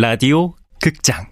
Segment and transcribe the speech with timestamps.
[0.00, 1.26] 라디오 극장.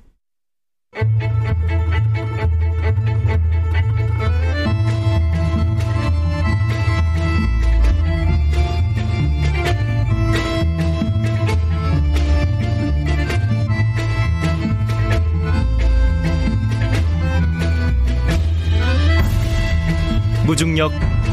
[20.44, 20.92] 무중력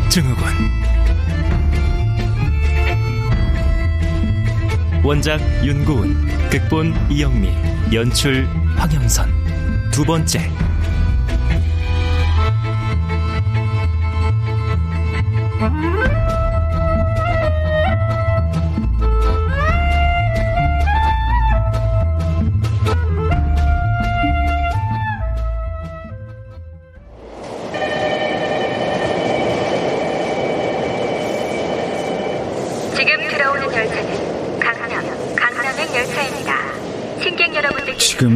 [0.09, 0.84] 증후군
[5.05, 7.54] 원작 윤고은 극본 이영미
[7.94, 9.30] 연출 황영선.
[9.91, 10.50] 두 번째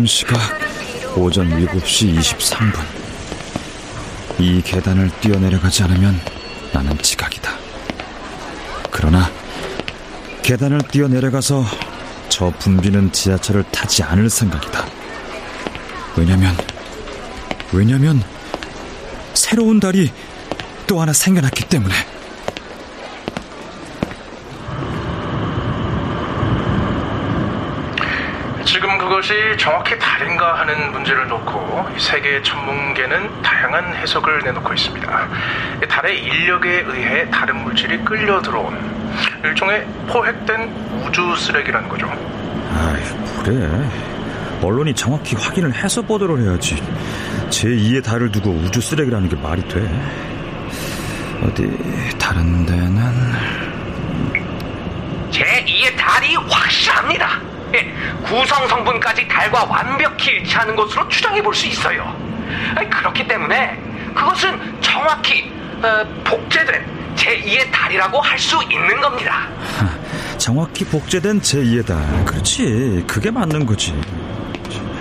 [0.10, 0.40] 시각
[1.16, 2.80] 오전 7시 23분.
[4.40, 6.20] 이 계단을 뛰어내려가지 않으면
[6.74, 7.52] 나는 지각이다.
[8.90, 9.30] 그러나
[10.42, 11.64] 계단을 뛰어내려가서
[12.28, 14.84] 저 붐비는 지하철을 타지 않을 생각이다.
[16.18, 16.56] 왜냐면,
[17.72, 18.24] 왜냐면
[19.36, 20.12] 새로운 달이
[20.88, 21.94] 또 하나 생겨났기 때문에.
[28.66, 35.28] 지금 그 것이 정확히 달인가 하는 문제를 놓고 이 세계의 천문계는 다양한 해석을 내놓고 있습니다.
[35.84, 38.76] 이 달의 인력에 의해 다른 물질이 끌려 들어온
[39.44, 42.08] 일종의 포획된 우주 쓰레기라는 거죠.
[42.08, 43.90] 아이, 그래.
[44.64, 46.76] 언론이 정확히 확인을 해서 보도를 해야지.
[47.50, 49.80] 제2의 달을 두고 우주 쓰레기라는 게 말이 돼.
[51.44, 53.00] 어디, 다른 데는.
[55.32, 57.49] 제2의 달이 확실합니다.
[57.74, 57.94] 예,
[58.24, 62.16] 구성 성분까지 달과 완벽히 일치하는 것으로 추정해 볼 수 있어요.
[62.76, 63.80] 아니, 그렇기 때문에
[64.16, 66.86] 그것은 정확히 어, 복제된
[67.16, 69.48] 제2의 달이라고 할 수 있는 겁니다.
[70.38, 71.98] 정확히 복제된 제2의 달.
[72.26, 73.04] 그렇지.
[73.08, 73.94] 그게 맞는 거지.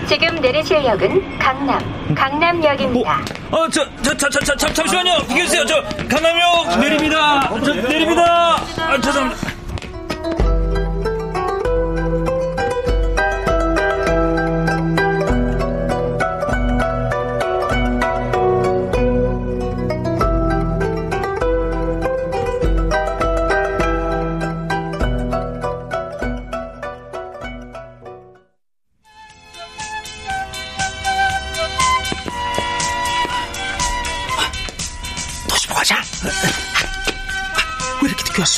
[0.09, 3.21] 지금 내리실 역은 강남, 강남역입니다.
[3.51, 5.19] 어, 저, 저, 저, 저, 저, 저, 잠시만요.
[5.29, 5.67] 비켜주세요.
[5.67, 7.49] 저, 강남역 내립니다.
[7.63, 8.57] 저, 내립니다.
[8.79, 9.48] 아, 죄송합니다.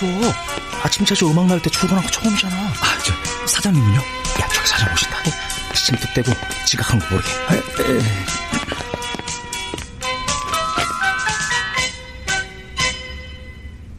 [0.06, 0.32] 왔어?
[0.82, 2.56] 아침 자주 음악 나올 때 출근한 거 처음이잖아.
[2.56, 3.96] 아, 저, 사장님은요?
[3.98, 5.16] 야, 저기 사장 오신다.
[5.74, 6.32] 심뚝 떼고
[6.64, 7.30] 지각한 거 모르게.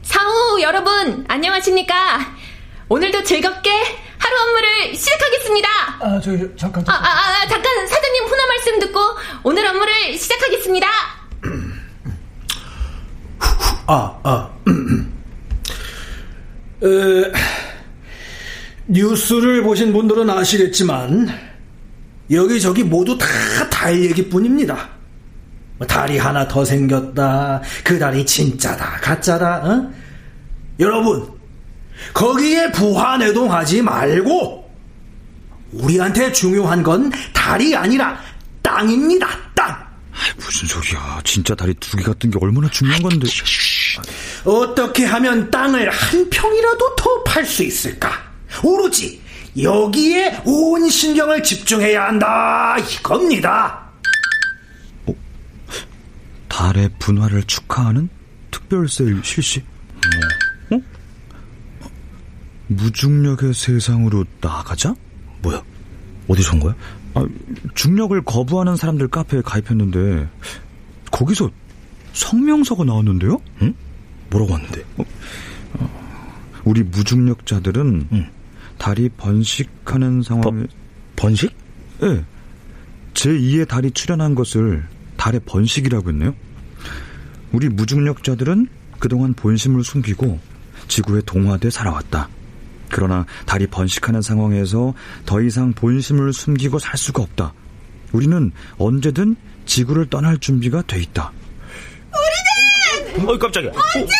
[0.02, 2.36] 사후 여러분 안녕하십니까?
[2.90, 3.72] 오늘도 즐겁게
[4.18, 5.70] 하루 업무를 시작하겠습니다.
[6.02, 9.00] 아, 저기, 잠깐, 아, 아, 아, 잠깐 사장님 훈화 말씀 듣고
[9.44, 10.88] 오늘 업무를 시작하겠습니다.
[13.88, 14.50] 아, 아.
[16.84, 17.32] 에,
[18.88, 21.30] 뉴스를 보신 분들은 아시겠지만,
[22.32, 23.26] 여기저기 모두 다
[23.70, 24.90] 달 얘기뿐입니다.
[25.80, 29.92] 뭐 달이 하나 더 생겼다, 그 달이 진짜다, 가짜다, 어?
[30.80, 31.28] 여러분,
[32.14, 34.70] 거기에 부화내동하지 말고,
[35.72, 38.20] 우리한테 중요한 건 달이 아니라
[38.62, 39.76] 땅입니다, 땅!
[40.38, 41.22] 무슨 소리야.
[41.24, 43.26] 진짜 달이 두개 같은 게 얼마나 중요한 건데.
[44.46, 48.12] 어떻게 하면 땅을 한 평이라도 더 팔 수 있을까?
[48.64, 49.22] 오로지
[49.62, 53.80] 여기에 온 신경을 집중해야 한다 이겁니다.
[56.48, 58.10] 달의 분화를 축하하는
[58.52, 59.64] 특별세일 실시.
[60.72, 60.78] 어?
[62.68, 64.94] 무중력의 세상으로 나아가자?
[65.42, 65.62] 뭐야?
[66.28, 66.76] 어디서 온 거야?
[67.14, 67.26] 아,
[67.76, 70.28] 중력을 거부하는 사람들 카페에 가입했는데
[71.12, 71.50] 거기서
[72.14, 73.42] 성명서가 나왔는데요?
[73.62, 73.74] 응?
[74.32, 74.84] 뭐라고 왔는데?
[76.64, 78.30] 우리 무중력자들은 응.
[78.78, 80.66] 달이 번식하는 상황에
[81.16, 81.56] 번식?
[82.04, 82.26] 예.
[83.14, 84.84] 제2의 달이 출현한 것을
[85.18, 86.34] 달의 번식이라고 했네요.
[87.52, 88.68] 우리 무중력자들은
[89.00, 90.40] 그동안 본심을 숨기고
[90.88, 92.30] 지구에 동화돼 살아왔다.
[92.90, 94.94] 그러나 달이 번식하는 상황에서
[95.26, 97.54] 더 이상 본심을 숨기고 살 수가 없다.
[98.12, 99.36] 우리는 언제든
[99.66, 101.32] 지구를 떠날 준비가 돼 있다.
[103.28, 103.72] 어이, 깜짝이야.
[103.72, 104.12] 언제는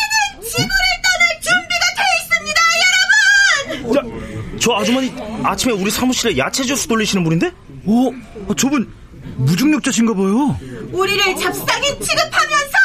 [0.42, 0.68] 지구를
[1.02, 3.94] 떠날 준비가 돼 있습니다, 여러분!
[3.94, 7.52] 자, 저 아주머니 아침에 우리 사무실에 야채 주스 돌리시는 분인데?
[7.86, 8.12] 오,
[8.48, 8.92] 어, 저분
[9.36, 10.58] 무중력자신가 봐요.
[10.92, 12.76] 우리를 잡상인 취급하면서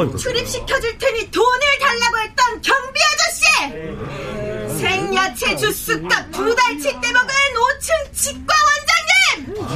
[0.00, 0.16] 아이고.
[0.16, 4.78] 출입시켜줄 테니 돈을 달라고 했던 경비 아저씨!
[4.80, 8.54] 생야채 주스값 두 달치 떼먹은 5층 치과
[9.36, 9.66] 원장님!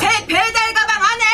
[0.00, 1.24] 제 배달 가방 안에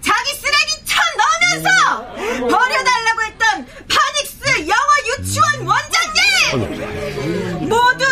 [0.00, 6.20] 자기 쓰레기 쳐 넣으면서 버려달라고 했던 파닉스 영어 유치원 원장님!
[7.60, 8.04] 모두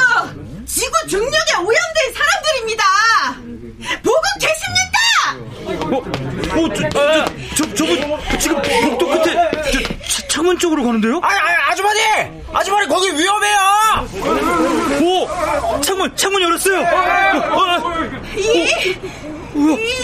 [0.67, 2.85] 지구 중력에 오염된 사람들입니다!
[4.03, 4.99] 보고 계십니까?
[5.91, 6.95] 어, 어, 저, 저,
[7.57, 11.21] 저, 저분 지금 복도 끝에 저, 차- 창문 쪽으로 가는데요?
[11.23, 12.01] 아, 아, 아주머니!
[12.53, 13.59] 아주머니, 거기 위험해요!
[15.03, 16.81] 오, 창문, 창문 열었어요.
[16.81, 16.85] 어,
[17.61, 17.95] 어,
[18.37, 18.73] 이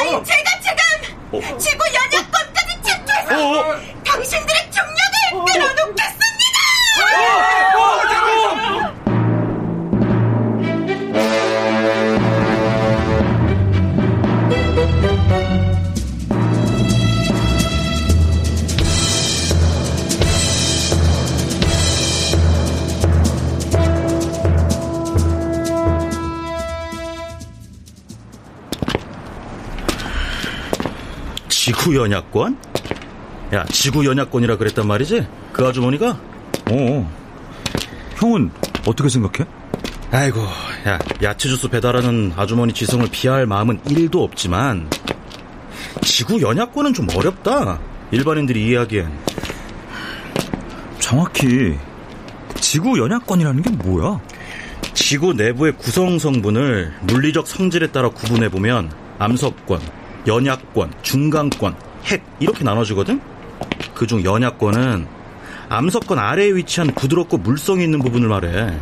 [31.96, 32.58] 지구 연약권?
[33.54, 35.26] 야, 지구 연약권이라 그랬단 말이지?
[35.54, 36.20] 그 아주머니가?
[36.70, 37.12] 어.
[38.16, 38.50] 형은
[38.86, 39.48] 어떻게 생각해?
[40.10, 40.40] 아이고,
[40.86, 44.90] 야, 야채 주스 배달하는 아주머니 지성을 비하할 마음은 1도 없지만,
[46.02, 47.80] 지구 연약권은 좀 어렵다.
[48.10, 49.10] 일반인들이 이해하기엔.
[50.98, 51.78] 정확히
[52.60, 54.20] 지구 연약권이라는 게 뭐야?
[54.92, 59.80] 지구 내부의 구성 성분을 물리적 성질에 따라 구분해 보면 암석권,
[60.26, 63.20] 연약권, 중간권, 핵 이렇게 나눠지거든.
[63.94, 65.06] 그중 연약권은
[65.68, 68.78] 암석권 아래에 위치한 부드럽고 물성이 있는 부분을 말해.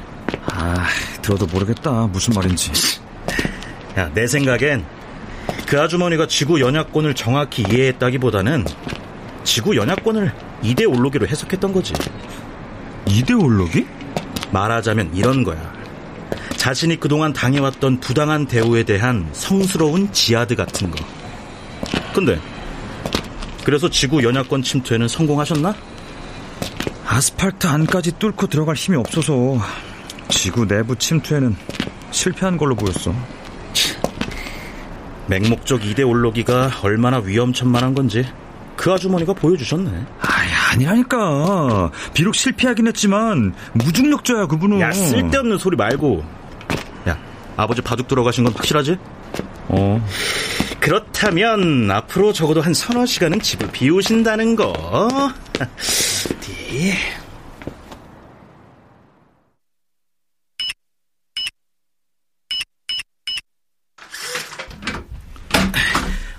[0.47, 0.87] 아,
[1.23, 2.09] 들어도 모르겠다.
[2.09, 2.73] 무슨 말인지.
[3.97, 4.85] 야, 내 생각엔
[5.67, 8.65] 그 아주머니가 지구 연약권을 정확히 이해했다기보다는
[9.45, 10.33] 지구 연약권을
[10.63, 11.95] 이데올로기로 해석했던 거지.
[13.09, 13.87] 이데올로기?
[14.51, 15.73] 말하자면 이런 거야.
[16.57, 21.05] 자신이 그동안 당해왔던 부당한 대우에 대한 성스러운 지하드 같은 거.
[22.15, 22.39] 근데
[23.65, 25.75] 그래서 지구 연약권 침투에는 성공하셨나?
[27.07, 29.59] 아스팔트 안까지 뚫고 들어갈 힘이 없어서
[30.29, 31.57] 지구 내부 침투에는
[32.11, 33.15] 실패한 걸로 보였어.
[35.27, 38.27] 맹목적 이데올로기가 얼마나 위험천만한 건지
[38.77, 39.91] 그 아주머니가 보여주셨네.
[40.21, 41.91] 아이, 아니라니까.
[42.13, 44.81] 비록 실패하긴 했지만 무중력자야 그분은.
[44.81, 46.25] 야 쓸데없는 소리 말고.
[47.09, 47.19] 야
[47.57, 48.99] 아버지 바둑 들어가신 건 확실하지?
[49.69, 50.07] 어.
[50.81, 54.73] 그렇다면 앞으로 적어도 한 서너 시간은 집을 비우신다는 거.
[55.59, 56.93] 어디?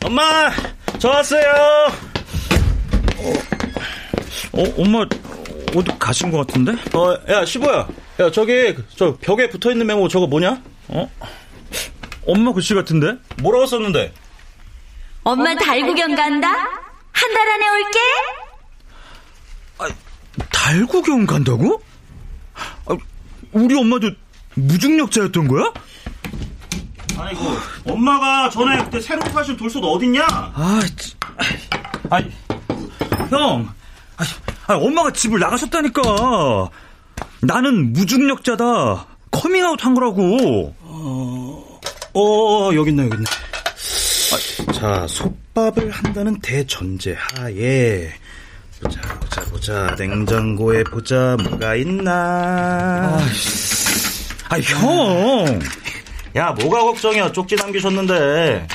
[0.06, 0.52] 엄마,
[1.00, 1.44] 저 왔어요.
[4.54, 5.00] 어, 엄마
[5.76, 6.72] 어디 가신 것 같은데?
[6.94, 7.88] 어, 야, 시보야.
[8.20, 10.62] 야, 저기 저 벽에 붙어 있는 메모 저거 뭐냐?
[10.88, 11.10] 어?
[12.28, 13.18] 엄마 글씨 같은데?
[13.42, 14.14] 뭐라고 썼는데?
[15.24, 16.50] 엄마 달구경 간다?
[17.12, 18.00] 한 달 안에 올게?
[20.52, 21.82] 달구경 간다고?
[22.88, 22.96] 아,
[23.54, 24.12] 우리 엄마도
[24.56, 25.72] 무중력자였던 거야?
[27.18, 27.42] 아이고,
[27.88, 30.26] 엄마가 전에 그때 새로 사신 돌솥 어딨냐?
[30.30, 31.16] 아, 치-
[32.10, 32.30] 아니,
[33.30, 33.70] 형,
[34.18, 34.30] 아니,
[34.68, 36.02] 아니, 엄마가 집을 나가셨다니까.
[37.42, 39.06] 나는 무중력자다.
[39.32, 40.76] 커밍아웃 한 거라고.
[40.82, 41.45] 어,
[42.74, 43.26] 여기 있네, 여기 있네.
[44.32, 48.10] 아, 자, 솥밥을 한다는 대전제 하에.
[48.82, 49.96] 보자, 보자, 보자.
[49.98, 53.20] 냉장고에 보자, 뭐가 있나.
[54.50, 55.60] 아, 형.
[56.36, 57.32] 야, 뭐가 걱정이야.
[57.32, 58.68] 쪽지 남기셨는데.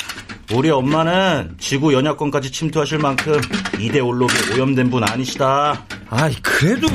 [0.52, 3.40] 우리 엄마는 지구 연약권까지 침투하실 만큼
[3.78, 5.86] 이데올로기에 오염된 분 아니시다.
[6.08, 6.88] 아이, 그래도.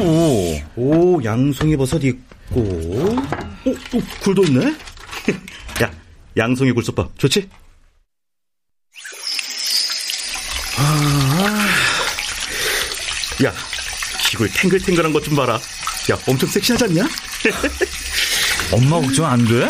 [0.76, 2.60] 오, 양송이 버섯 있고.
[2.60, 3.16] 오,
[3.66, 4.76] 오 굴도 있네?
[6.38, 7.50] 야, 양송이 굴솥밥 좋지?
[10.78, 11.68] 아,
[13.46, 13.54] 야,
[14.34, 15.56] 이걸 탱글탱글한 것 좀 봐라.
[16.12, 17.08] 야, 엄청 섹시하지 않냐?
[18.72, 19.68] 엄마 걱정 안 돼?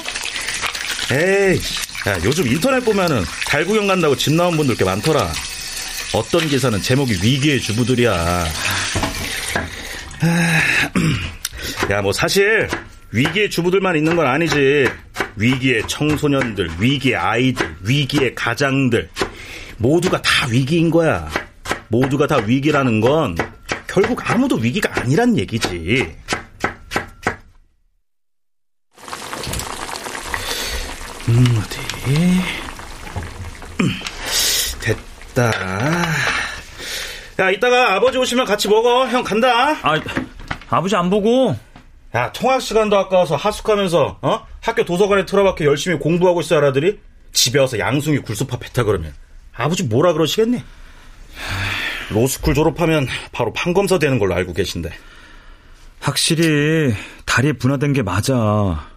[1.11, 1.59] 에이,
[2.07, 5.31] 야, 요즘 인터넷 보면은 달 구경 간다고 집 나온 분들 꽤 많더라.
[6.13, 8.13] 어떤 기사는 제목이 위기의 주부들이야.
[8.13, 8.45] 아,
[11.91, 12.67] 야, 뭐 사실
[13.11, 14.85] 위기의 주부들만 있는 건 아니지.
[15.35, 19.09] 위기의 청소년들, 위기의 아이들, 위기의 가장들
[19.77, 21.29] 모두가 다 위기인 거야.
[21.87, 23.35] 모두가 다 위기라는 건
[23.87, 26.15] 결국 아무도 위기가 아니란 얘기지.
[31.27, 31.79] 음, 어디?
[33.81, 33.89] 음,
[34.81, 35.51] 됐다.
[37.39, 39.07] 야, 이따가 아버지 오시면 같이 먹어.
[39.07, 39.71] 형 간다.
[39.81, 39.99] 아,
[40.69, 41.55] 아버지 안 보고.
[42.13, 44.47] 야, 통학 시간도 아까워서 하숙하면서, 어?
[44.65, 46.99] 학교 도서관에 틀어박혀 열심히 공부하고 있어, 아라들이?
[47.31, 49.13] 집에 와서 양숭이 굴소파 뱉다 그러면.
[49.53, 50.63] 아버지 뭐라 그러시겠니?
[52.09, 54.89] 로스쿨 졸업하면 바로 판검사 되는 걸로 알고 계신데.
[55.99, 56.95] 확실히
[57.25, 58.89] 다리에 분화된 게 맞아.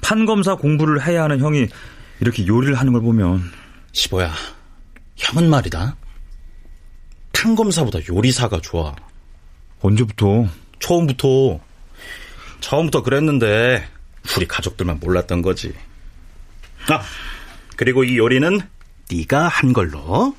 [0.00, 1.68] 판검사 공부를 해야 하는 형이
[2.20, 3.52] 이렇게 요리를 하는 걸 보면.
[3.92, 4.32] 시보야,
[5.16, 5.96] 형은 말이다.
[7.32, 8.96] 판검사보다 요리사가 좋아.
[9.80, 10.48] 언제부터?
[10.80, 11.60] 처음부터.
[12.60, 13.86] 처음부터 그랬는데
[14.36, 15.74] 우리 가족들만 몰랐던 거지.
[16.88, 17.02] 아,
[17.76, 18.60] 그리고 이 요리는
[19.10, 20.34] 네가 한 걸로.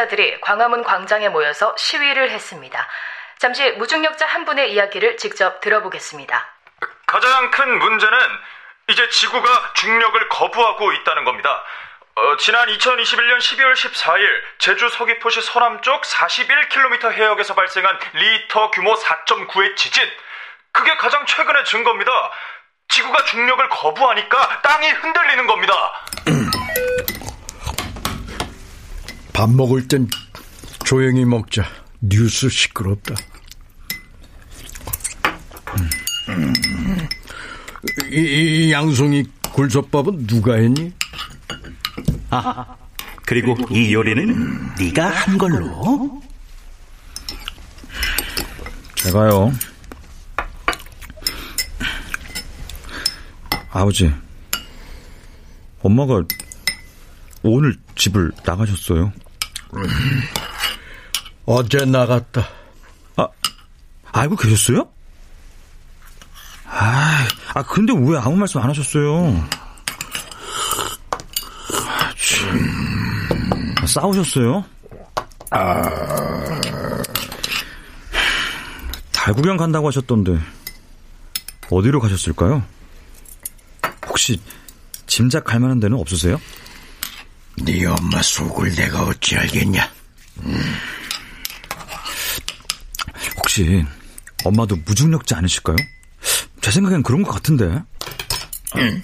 [0.00, 2.88] 무중력자들이 광화문 광장에 모여서 시위를 했습니다.
[3.38, 6.46] 잠시 무중력자 한 분의 이야기를 직접 들어보겠습니다.
[7.06, 8.18] 가장 큰 문제는
[8.88, 11.62] 이제 지구가 중력을 거부하고 있다는 겁니다.
[12.14, 20.08] 어, 지난 2021년 12월 14일 제주 서귀포시 서남쪽 41km 해역에서 발생한 리터 규모 4.9의 지진.
[20.72, 22.30] 그게 가장 최근의 증거입니다.
[22.88, 26.04] 지구가 중력을 거부하니까 땅이 흔들리는 겁니다.
[29.40, 30.06] 밥 먹을 땐
[30.84, 31.64] 조용히 먹자.
[32.02, 33.14] 뉴스 시끄럽다.
[38.12, 40.92] 이, 이 양송이 굴솥밥은 누가 했니?
[42.28, 42.76] 아,
[43.24, 46.20] 그리고 이 요리는 네가 한 걸로.
[48.96, 49.54] 제가요.
[53.70, 54.12] 아버지,
[55.80, 56.24] 엄마가
[57.42, 59.14] 오늘 집을 나가셨어요.
[61.46, 62.48] 어제 나갔다.
[63.16, 63.28] 아,
[64.12, 64.88] 알고 계셨어요?
[66.66, 69.46] 아, 아 근데 왜 아무 말씀 안 하셨어요?
[71.86, 73.74] 아, 참.
[73.82, 74.64] 아, 싸우셨어요?
[75.50, 76.60] 아,
[79.12, 80.38] 달 구경 간다고 하셨던데
[81.70, 82.62] 어디로 가셨을까요?
[84.08, 84.40] 혹시
[85.06, 86.40] 짐작할 만한 데는 없으세요?
[87.64, 89.92] 네 엄마 속을 내가 어찌 알겠냐?
[90.44, 90.60] 음.
[93.36, 93.84] 혹시
[94.44, 95.76] 엄마도 무중력자 아니실까요?
[96.60, 97.82] 제 생각엔 그런 것 같은데.
[98.76, 99.02] 응.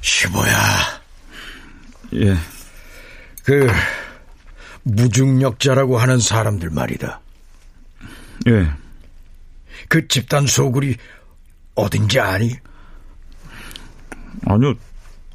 [0.00, 1.02] 시보야.
[2.14, 2.36] 예.
[3.44, 3.70] 그
[4.82, 7.20] 무중력자라고 하는 사람들 말이다.
[8.48, 8.70] 예.
[9.88, 10.96] 그 집단 소굴이
[11.74, 12.54] 어딘지 아니?
[14.44, 14.74] 아니요,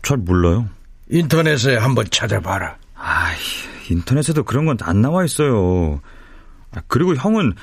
[0.03, 0.69] 잘 몰라요.
[1.09, 2.77] 인터넷에 한번 찾아봐라.
[2.95, 3.31] 아,
[3.89, 6.01] 인터넷에도 그런 건 안 나와 있어요.
[6.87, 7.53] 그리고 형은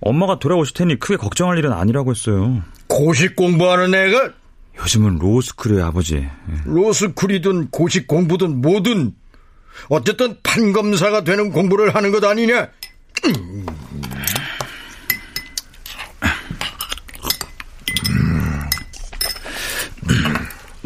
[0.00, 2.62] 엄마가 돌아오실 테니 크게 걱정할 일은 아니라고 했어요.
[2.86, 4.32] 고시 공부하는 애가?
[4.80, 6.16] 요즘은 로스쿨이에요, 아버지.
[6.16, 6.30] 예.
[6.64, 9.12] 로스쿨이든 고시 공부든 뭐든
[9.88, 12.68] 어쨌든 판검사가 되는 공부를 하는 것 아니냐?
[13.26, 13.66] 음.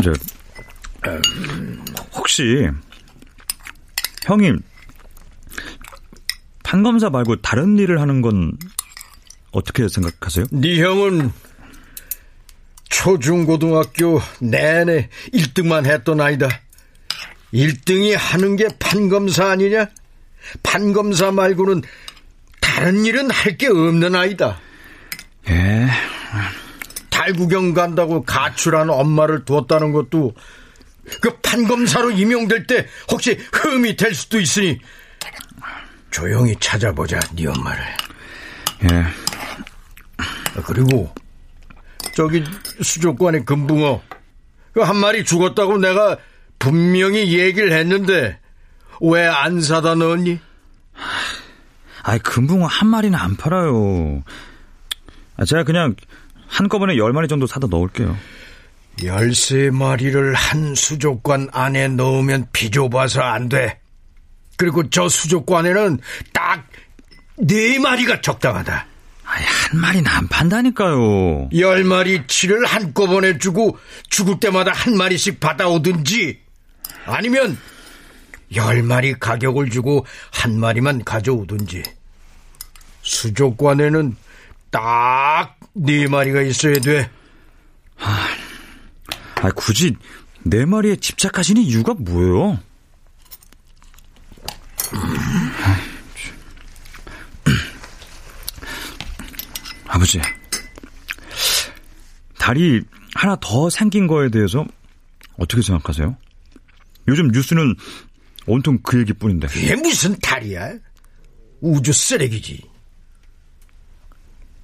[0.02, 0.12] 저,
[2.32, 2.66] 혹시
[4.22, 4.52] 형이
[6.64, 8.52] 판검사 말고 다른 일을 하는 건
[9.50, 10.46] 어떻게 생각하세요?
[10.50, 11.30] 네 형은
[12.88, 16.48] 초중고등학교 내내 1등만 했던 아이다.
[17.52, 19.88] 1등이 하는 게 판검사 아니냐?
[20.62, 21.82] 판검사 말고는
[22.62, 24.58] 다른 일은 할 게 없는 아이다.
[25.50, 25.86] 예.
[27.10, 30.32] 달 구경 간다고 가출한 엄마를 두었다는 것도
[31.20, 34.78] 그 판검사로 임용될 때 혹시 흠이 될 수도 있으니
[36.10, 37.82] 조용히 찾아보자 네 엄마를.
[38.84, 39.04] 예.
[40.64, 41.12] 그리고
[42.14, 42.44] 저기
[42.82, 44.02] 수족관의 금붕어
[44.74, 46.18] 그 한 마리 죽었다고 내가
[46.58, 48.38] 분명히 얘기를 했는데
[49.00, 50.40] 왜 안 사다 넣었니?
[52.04, 54.22] 아이 금붕어 한 마리는 안 팔아요.
[55.36, 55.94] 아, 제가 그냥
[56.48, 58.16] 한꺼번에 열 마리 정도 사다 넣을게요.
[59.02, 63.80] 열세 마리를 한 수족관 안에 넣으면 비좁아서 안 돼.
[64.56, 65.98] 그리고 저 수족관에는
[66.32, 66.66] 딱
[67.38, 68.86] 네 마리가 적당하다.
[69.24, 71.48] 아니, 한 마리는 안 판다니까요.
[71.56, 73.78] 열 마리치를 한꺼번에 주고
[74.10, 76.38] 죽을 때마다 한 마리씩 받아오든지
[77.06, 77.58] 아니면
[78.54, 81.82] 열 마리 가격을 주고 한 마리만 가져오든지
[83.02, 84.14] 수족관에는
[84.70, 87.10] 딱 네 마리가 있어야 돼.
[87.98, 88.28] 아,
[89.42, 89.96] 아 굳이
[90.44, 92.60] 네 마리에 집착하시는 이유가 뭐예요?
[99.88, 100.20] 아버지,
[102.38, 102.80] 다리
[103.14, 104.64] 하나 더 생긴 거에 대해서
[105.36, 106.16] 어떻게 생각하세요?
[107.08, 107.74] 요즘 뉴스는
[108.46, 109.48] 온통 그 얘기뿐인데.
[109.48, 110.72] 그게 무슨 다리야?
[111.60, 112.62] 우주 쓰레기지.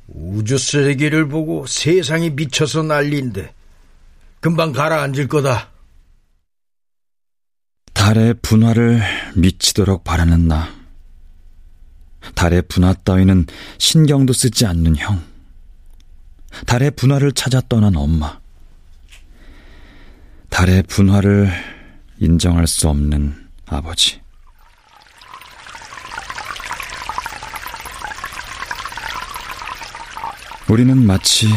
[0.06, 3.57] 우주 쓰레기를 보고 세상이 미쳐서 난리인데
[4.40, 5.70] 금방 가라앉을 거다.
[7.92, 9.02] 달의 분화를
[9.34, 10.72] 미치도록 바라는 나.
[12.34, 13.46] 달의 분화 따위는
[13.78, 15.22] 신경도 쓰지 않는 형.
[16.66, 18.38] 달의 분화를 찾아 떠난 엄마.
[20.50, 21.50] 달의 분화를
[22.18, 24.20] 인정할 수 없는 아버지.
[30.68, 31.48] 우리는 마치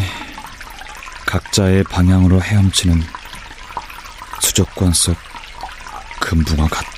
[1.32, 3.02] 각자의 방향으로 헤엄치는
[4.42, 5.16] 수족관 속
[6.20, 6.91] 금붕어 같다.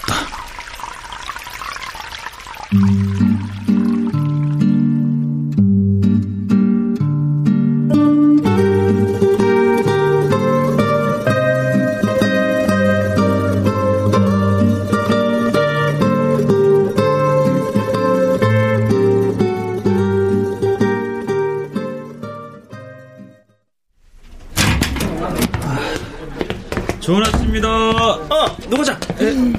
[27.03, 27.67] 좋은 아침입니다.
[27.69, 28.97] 어, 누구자?
[29.19, 29.53] 음,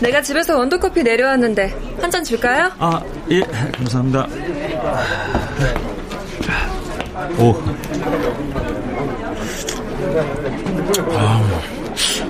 [0.00, 2.70] 내가 집에서 원두커피 내려왔는데 한 잔 줄까요?
[2.78, 3.00] 아,
[3.30, 4.26] 예, 감사합니다.
[7.40, 7.54] 오.
[11.10, 11.42] 아,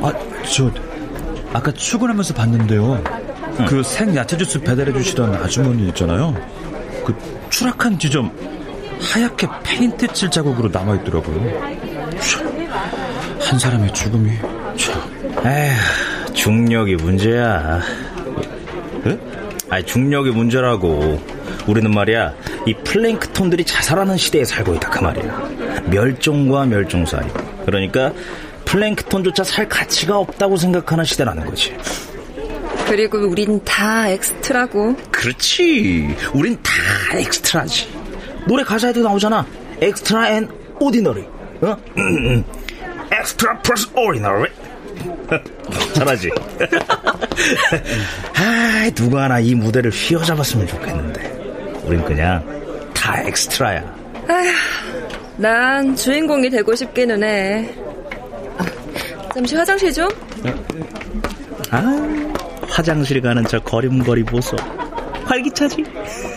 [0.03, 0.13] 아,
[0.51, 0.71] 저
[1.53, 3.03] 아까 출근하면서 봤는데요.
[3.69, 6.35] 그 생 야채 주스 배달해 주시던 아주머니 있잖아요.
[7.05, 7.15] 그
[7.51, 8.31] 추락한 지점
[9.01, 11.86] 하얗게 페인트 칠 자국으로 남아 있더라고요.
[13.47, 14.33] 한 사람의 죽음이
[14.77, 15.01] 참.
[15.47, 17.81] 에휴, 중력이 문제야.
[19.07, 19.19] 예?
[19.71, 21.23] 아니, 중력이 문제라고.
[21.69, 22.35] 우리는 말이야,
[22.67, 25.49] 이 플랭크톤들이 자살하는 시대에 살고 있다, 그 말이야.
[25.91, 27.25] 멸종과 멸종 사이.
[27.65, 28.13] 그러니까,
[28.65, 31.77] 플랭크톤조차 살 가치가 없다고 생각하는 시대라는 거지.
[32.89, 34.97] 그리고 우린 다 엑스트라고.
[35.13, 36.17] 그렇지.
[36.35, 36.73] 우린 다
[37.17, 37.89] 엑스트라지.
[38.49, 39.47] 노래 가사에도 나오잖아.
[39.81, 40.49] extra and
[40.81, 41.25] ordinary.
[41.63, 41.77] 어?
[43.13, 44.51] extra plus ordinary.
[45.95, 46.31] 잘하지?
[48.35, 51.81] 아, 누가 하나 이 무대를 휘어잡았으면 좋겠는데.
[51.85, 52.45] 우린 그냥
[52.95, 53.81] 다 엑스트라야.
[54.29, 54.51] 아휴,
[55.37, 57.75] 난 주인공이 되고 싶기는 해.
[58.59, 58.65] 아,
[59.35, 60.09] 잠시 화장실 좀.
[61.71, 61.83] 아,
[62.69, 64.57] 화장실 가는 저 걸음걸이 보소.
[65.25, 65.85] 활기차지?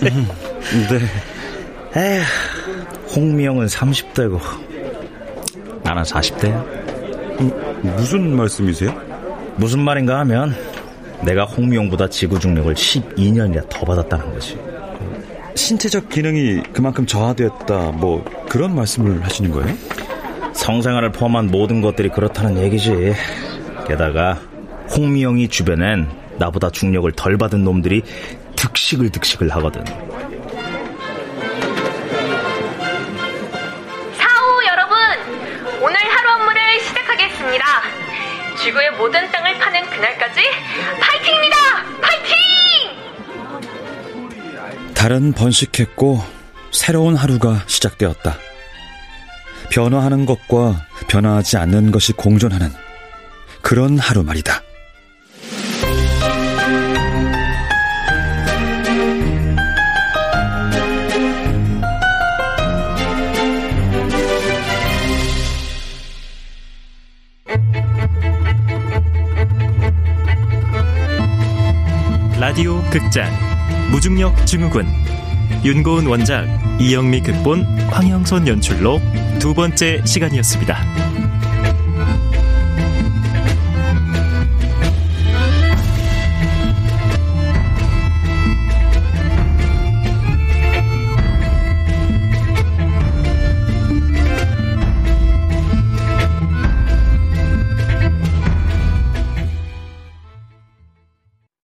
[0.02, 0.12] 네.
[1.96, 2.22] 에휴,
[3.16, 4.40] 홍미영은 30대고
[5.90, 6.64] 나는 40대야.
[7.82, 8.94] 무슨 말씀이세요?
[9.56, 10.56] 무슨 말인가 하면
[11.24, 14.60] 내가 홍미영보다 지구 중력을 12년이나 더 받았다는 거지.
[15.56, 19.76] 신체적 기능이 그만큼 저하되었다, 뭐 그런 말씀을 하시는 거예요?
[20.54, 23.14] 성생활을 포함한 모든 것들이 그렇다는 얘기지.
[23.88, 24.40] 게다가
[24.96, 28.04] 홍미영이 주변엔 나보다 중력을 덜 받은 놈들이
[28.56, 29.84] 득식을 득식을 하거든.
[38.70, 40.42] 지구의 모든 땅을 파는 그날까지
[41.02, 41.58] 파이팅입니다!
[42.02, 42.36] 파이팅!
[44.94, 46.24] 달은 번식했고
[46.72, 48.38] 새로운 하루가 시작되었다.
[49.72, 52.72] 변화하는 것과 변화하지 않는 것이 공존하는
[53.62, 54.62] 그런 하루 말이다.
[72.50, 73.32] 라디오 극장
[73.92, 74.88] 무중력 증후군
[75.64, 76.48] 윤고은 원작
[76.82, 79.00] 이영미 극본 황영선 연출로
[79.38, 81.09] 두 번째 시간이었습니다.